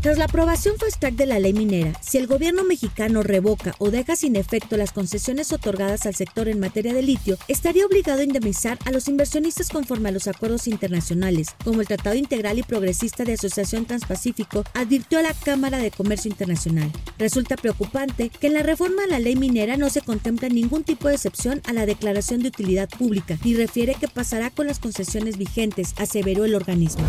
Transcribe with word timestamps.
Tras 0.00 0.16
la 0.16 0.24
aprobación 0.24 0.78
fast 0.78 0.98
track 0.98 1.14
de 1.14 1.26
la 1.26 1.38
ley 1.38 1.52
minera, 1.52 1.92
si 2.00 2.16
el 2.16 2.26
gobierno 2.26 2.64
mexicano 2.64 3.22
revoca 3.22 3.74
o 3.76 3.90
deja 3.90 4.16
sin 4.16 4.34
efecto 4.34 4.78
las 4.78 4.92
concesiones 4.92 5.52
otorgadas 5.52 6.06
al 6.06 6.14
sector 6.14 6.48
en 6.48 6.58
materia 6.58 6.94
de 6.94 7.02
litio, 7.02 7.36
estaría 7.48 7.84
obligado 7.84 8.20
a 8.20 8.24
indemnizar 8.24 8.78
a 8.86 8.92
los 8.92 9.08
inversionistas 9.08 9.68
conforme 9.68 10.08
a 10.08 10.12
los 10.12 10.26
acuerdos 10.26 10.68
internacionales, 10.68 11.48
como 11.62 11.82
el 11.82 11.86
Tratado 11.86 12.16
Integral 12.16 12.58
y 12.58 12.62
Progresista 12.62 13.24
de 13.24 13.34
Asociación 13.34 13.84
Transpacífico 13.84 14.64
advirtió 14.72 15.18
a 15.18 15.22
la 15.22 15.34
Cámara 15.34 15.76
de 15.76 15.90
Comercio 15.90 16.30
Internacional. 16.30 16.90
Resulta 17.18 17.56
preocupante 17.56 18.30
que 18.30 18.46
en 18.46 18.54
la 18.54 18.62
reforma 18.62 19.04
a 19.04 19.06
la 19.06 19.18
ley 19.18 19.36
minera 19.36 19.76
no 19.76 19.90
se 19.90 20.00
contempla 20.00 20.48
ningún 20.48 20.82
tipo 20.82 21.08
de 21.08 21.16
excepción 21.16 21.60
a 21.66 21.74
la 21.74 21.84
declaración 21.84 22.40
de 22.40 22.48
utilidad 22.48 22.88
pública, 22.88 23.38
ni 23.44 23.54
refiere 23.54 23.94
qué 24.00 24.08
pasará 24.08 24.48
con 24.48 24.66
las 24.66 24.78
concesiones 24.78 25.36
vigentes, 25.36 25.92
aseveró 25.98 26.46
el 26.46 26.54
organismo. 26.54 27.04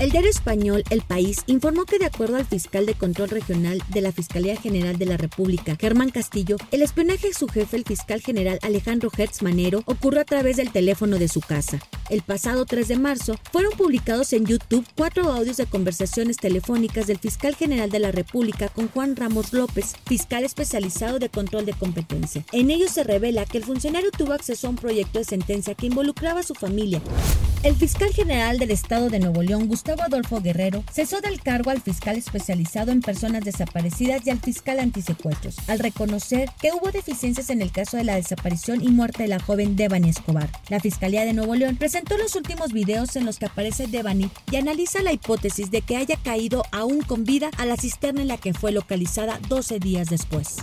El 0.00 0.12
diario 0.12 0.30
español 0.30 0.82
El 0.88 1.02
País 1.02 1.44
informó 1.46 1.84
que 1.84 1.98
de 1.98 2.06
acuerdo 2.06 2.38
al 2.38 2.46
fiscal 2.46 2.86
de 2.86 2.94
control 2.94 3.28
regional 3.28 3.82
de 3.88 4.00
la 4.00 4.12
Fiscalía 4.12 4.56
General 4.56 4.96
de 4.96 5.04
la 5.04 5.18
República, 5.18 5.76
Germán 5.78 6.08
Castillo, 6.08 6.56
el 6.70 6.80
espionaje 6.80 7.28
de 7.28 7.34
su 7.34 7.46
jefe, 7.48 7.76
el 7.76 7.84
fiscal 7.84 8.22
general 8.22 8.58
Alejandro 8.62 9.10
Hertz 9.14 9.42
Manero, 9.42 9.82
ocurrió 9.84 10.22
a 10.22 10.24
través 10.24 10.56
del 10.56 10.72
teléfono 10.72 11.18
de 11.18 11.28
su 11.28 11.42
casa. 11.42 11.80
El 12.08 12.22
pasado 12.22 12.64
3 12.64 12.88
de 12.88 12.96
marzo 12.96 13.34
fueron 13.52 13.72
publicados 13.72 14.32
en 14.32 14.46
YouTube 14.46 14.86
cuatro 14.96 15.30
audios 15.30 15.58
de 15.58 15.66
conversaciones 15.66 16.38
telefónicas 16.38 17.06
del 17.06 17.18
fiscal 17.18 17.54
general 17.54 17.90
de 17.90 17.98
la 17.98 18.10
República 18.10 18.70
con 18.70 18.88
Juan 18.88 19.16
Ramos 19.16 19.52
López, 19.52 19.92
fiscal 20.06 20.44
especializado 20.44 21.18
de 21.18 21.28
control 21.28 21.66
de 21.66 21.74
competencia. 21.74 22.42
En 22.52 22.70
ellos 22.70 22.92
se 22.92 23.04
revela 23.04 23.44
que 23.44 23.58
el 23.58 23.64
funcionario 23.64 24.10
tuvo 24.12 24.32
acceso 24.32 24.66
a 24.66 24.70
un 24.70 24.76
proyecto 24.76 25.18
de 25.18 25.26
sentencia 25.26 25.74
que 25.74 25.88
involucraba 25.88 26.40
a 26.40 26.44
su 26.44 26.54
familia. 26.54 27.02
El 27.62 27.76
fiscal 27.76 28.10
general 28.10 28.58
del 28.58 28.70
estado 28.70 29.10
de 29.10 29.18
Nuevo 29.18 29.42
León, 29.42 29.68
Gustavo 29.68 30.00
Adolfo 30.00 30.40
Guerrero 30.40 30.82
cesó 30.90 31.20
del 31.20 31.42
cargo 31.42 31.68
al 31.68 31.82
fiscal 31.82 32.16
especializado 32.16 32.90
en 32.90 33.02
personas 33.02 33.44
desaparecidas 33.44 34.26
y 34.26 34.30
al 34.30 34.40
fiscal 34.40 34.78
antisecuestros, 34.78 35.56
al 35.68 35.78
reconocer 35.78 36.48
que 36.58 36.72
hubo 36.72 36.90
deficiencias 36.90 37.50
en 37.50 37.60
el 37.60 37.70
caso 37.70 37.98
de 37.98 38.04
la 38.04 38.14
desaparición 38.14 38.82
y 38.82 38.88
muerte 38.88 39.24
de 39.24 39.28
la 39.28 39.40
joven 39.40 39.76
Devani 39.76 40.08
Escobar. 40.08 40.48
La 40.70 40.80
Fiscalía 40.80 41.26
de 41.26 41.34
Nuevo 41.34 41.54
León 41.54 41.76
presentó 41.76 42.16
los 42.16 42.34
últimos 42.34 42.72
videos 42.72 43.14
en 43.16 43.26
los 43.26 43.38
que 43.38 43.44
aparece 43.44 43.86
Devani 43.88 44.30
y 44.50 44.56
analiza 44.56 45.02
la 45.02 45.12
hipótesis 45.12 45.70
de 45.70 45.82
que 45.82 45.98
haya 45.98 46.16
caído 46.16 46.62
aún 46.72 47.02
con 47.02 47.24
vida 47.24 47.50
a 47.58 47.66
la 47.66 47.76
cisterna 47.76 48.22
en 48.22 48.28
la 48.28 48.38
que 48.38 48.54
fue 48.54 48.72
localizada 48.72 49.38
12 49.50 49.80
días 49.80 50.08
después. 50.08 50.56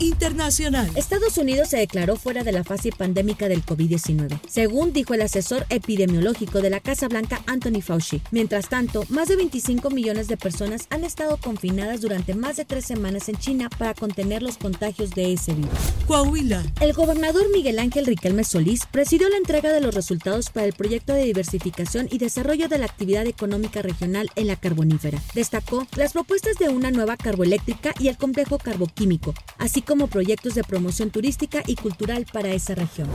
Internacional. 0.00 0.90
Estados 0.96 1.38
Unidos 1.38 1.68
se 1.68 1.76
declaró 1.76 2.16
fuera 2.16 2.42
de 2.42 2.50
la 2.50 2.64
fase 2.64 2.90
pandémica 2.90 3.48
del 3.48 3.64
COVID-19, 3.64 4.40
según 4.48 4.92
dijo 4.92 5.14
el 5.14 5.22
asesor 5.22 5.64
epidemiológico 5.68 6.39
de 6.40 6.70
la 6.70 6.80
Casa 6.80 7.06
Blanca 7.06 7.42
Anthony 7.46 7.82
Fauci. 7.82 8.22
Mientras 8.30 8.70
tanto, 8.70 9.04
más 9.10 9.28
de 9.28 9.36
25 9.36 9.90
millones 9.90 10.26
de 10.26 10.38
personas 10.38 10.86
han 10.88 11.04
estado 11.04 11.36
confinadas 11.36 12.00
durante 12.00 12.34
más 12.34 12.56
de 12.56 12.64
tres 12.64 12.86
semanas 12.86 13.28
en 13.28 13.36
China 13.36 13.68
para 13.68 13.92
contener 13.92 14.42
los 14.42 14.56
contagios 14.56 15.10
de 15.10 15.34
ese 15.34 15.52
virus. 15.52 15.70
Coahuila. 16.06 16.64
El 16.80 16.94
gobernador 16.94 17.44
Miguel 17.52 17.78
Ángel 17.78 18.06
Riquelme 18.06 18.44
Solís 18.44 18.86
presidió 18.90 19.28
la 19.28 19.36
entrega 19.36 19.70
de 19.70 19.82
los 19.82 19.94
resultados 19.94 20.48
para 20.48 20.66
el 20.66 20.72
proyecto 20.72 21.12
de 21.12 21.24
diversificación 21.24 22.08
y 22.10 22.16
desarrollo 22.16 22.68
de 22.68 22.78
la 22.78 22.86
actividad 22.86 23.26
económica 23.26 23.82
regional 23.82 24.30
en 24.34 24.46
la 24.46 24.56
carbonífera. 24.56 25.22
Destacó 25.34 25.86
las 25.96 26.14
propuestas 26.14 26.56
de 26.56 26.70
una 26.70 26.90
nueva 26.90 27.18
carboeléctrica 27.18 27.92
y 27.98 28.08
el 28.08 28.16
complejo 28.16 28.56
carboquímico, 28.56 29.34
así 29.58 29.82
como 29.82 30.06
proyectos 30.06 30.54
de 30.54 30.64
promoción 30.64 31.10
turística 31.10 31.62
y 31.66 31.74
cultural 31.74 32.26
para 32.32 32.48
esa 32.54 32.74
región. 32.74 33.08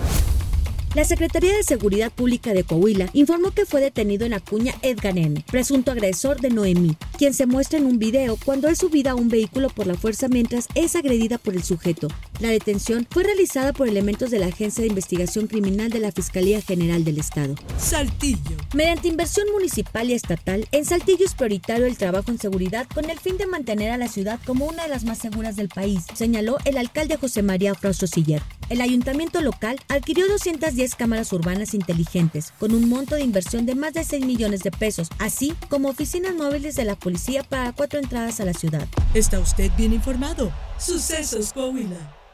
La 0.95 1.03
Secretaría 1.03 1.53
de 1.53 1.63
Seguridad 1.63 2.09
Pública 2.09 2.53
de 2.53 2.63
Coahuila 2.63 3.09
informó 3.11 3.51
que 3.51 3.65
fue 3.65 3.81
detenido 3.81 4.25
en 4.25 4.33
Acuña 4.33 4.75
Edgar 4.81 5.17
N., 5.17 5.43
presunto 5.51 5.91
agresor 5.91 6.39
de 6.39 6.49
Noemí, 6.49 6.95
quien 7.17 7.33
se 7.33 7.45
muestra 7.45 7.79
en 7.79 7.85
un 7.85 7.99
video 7.99 8.37
cuando 8.45 8.69
es 8.69 8.77
subida 8.77 9.11
a 9.11 9.15
un 9.15 9.27
vehículo 9.27 9.67
por 9.69 9.87
la 9.87 9.95
fuerza 9.95 10.29
mientras 10.29 10.69
es 10.73 10.95
agredida 10.95 11.37
por 11.37 11.53
el 11.53 11.63
sujeto. 11.63 12.07
La 12.39 12.47
detención 12.47 13.05
fue 13.09 13.23
realizada 13.23 13.73
por 13.73 13.89
elementos 13.89 14.31
de 14.31 14.39
la 14.39 14.45
Agencia 14.45 14.83
de 14.83 14.87
Investigación 14.87 15.47
Criminal 15.47 15.89
de 15.89 15.99
la 15.99 16.13
Fiscalía 16.13 16.61
General 16.61 17.03
del 17.03 17.17
Estado. 17.17 17.55
Saltillo. 17.77 18.55
Mediante 18.73 19.09
inversión 19.09 19.47
municipal 19.51 20.09
y 20.09 20.13
estatal, 20.13 20.65
en 20.71 20.85
Saltillo 20.85 21.25
es 21.25 21.35
prioritario 21.35 21.87
el 21.87 21.97
trabajo 21.97 22.31
en 22.31 22.39
seguridad 22.39 22.87
con 22.87 23.09
el 23.09 23.19
fin 23.19 23.37
de 23.37 23.47
mantener 23.47 23.91
a 23.91 23.97
la 23.97 24.07
ciudad 24.07 24.39
como 24.45 24.65
una 24.65 24.83
de 24.83 24.89
las 24.89 25.03
más 25.03 25.17
seguras 25.17 25.57
del 25.57 25.67
país, 25.67 26.05
señaló 26.13 26.57
el 26.63 26.77
alcalde 26.77 27.17
José 27.17 27.43
María 27.43 27.75
Frausto 27.75 28.07
Siller. 28.07 28.41
El 28.67 28.81
ayuntamiento 28.81 29.41
local 29.41 29.79
adquirió 29.89 30.27
210 30.27 30.95
cámaras 30.95 31.31
urbanas 31.33 31.75
inteligentes, 31.75 32.51
con 32.59 32.73
un 32.73 32.89
monto 32.89 33.15
de 33.15 33.21
inversión 33.21 33.67
de 33.67 33.75
más 33.75 33.93
de 33.93 34.03
6 34.03 34.25
millones 34.25 34.61
de 34.61 34.71
pesos, 34.71 35.09
así 35.19 35.53
como 35.69 35.89
oficinas 35.89 36.33
móviles 36.33 36.75
de 36.75 36.85
la 36.85 36.95
policía 36.95 37.43
para 37.43 37.73
cuatro 37.73 37.99
entradas 37.99 38.39
a 38.39 38.45
la 38.45 38.53
ciudad. 38.53 38.87
¿Está 39.13 39.39
usted 39.39 39.71
bien 39.77 39.93
informado? 39.93 40.51
Sucesos 40.79 41.53
Coahuila. 41.53 42.24